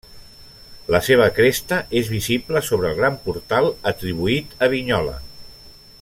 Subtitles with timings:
[0.95, 5.19] La seva cresta és visible sobre el gran portal, atribuït a Vignola.